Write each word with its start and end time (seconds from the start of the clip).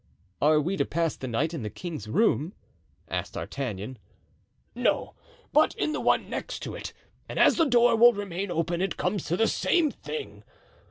"Are 0.41 0.59
we 0.59 0.77
to 0.77 0.83
pass 0.85 1.15
the 1.15 1.27
night 1.27 1.53
in 1.53 1.61
the 1.61 1.69
king's 1.69 2.07
room?" 2.07 2.55
asked 3.07 3.33
D'Artagnan. 3.33 3.99
"No, 4.73 5.13
but 5.53 5.75
in 5.75 5.91
the 5.91 6.01
one 6.01 6.27
next 6.27 6.63
to 6.63 6.73
it, 6.73 6.91
and 7.29 7.37
as 7.37 7.57
the 7.57 7.67
door 7.67 7.95
will 7.95 8.11
remain 8.11 8.49
open 8.49 8.81
it 8.81 8.97
comes 8.97 9.25
to 9.25 9.37
the 9.37 9.47
same 9.47 9.91
thing. 9.91 10.43